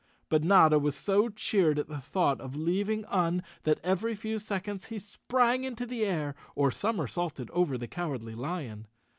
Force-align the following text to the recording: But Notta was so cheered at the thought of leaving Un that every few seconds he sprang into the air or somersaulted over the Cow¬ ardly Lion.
But 0.29 0.41
Notta 0.43 0.79
was 0.79 0.95
so 0.95 1.29
cheered 1.29 1.77
at 1.77 1.87
the 1.87 1.99
thought 1.99 2.41
of 2.41 2.55
leaving 2.55 3.05
Un 3.05 3.43
that 3.65 3.79
every 3.83 4.15
few 4.15 4.39
seconds 4.39 4.87
he 4.87 4.97
sprang 4.97 5.63
into 5.63 5.85
the 5.85 6.03
air 6.03 6.33
or 6.55 6.71
somersaulted 6.71 7.51
over 7.51 7.77
the 7.77 7.87
Cow¬ 7.87 8.09
ardly 8.19 8.33
Lion. 8.35 8.87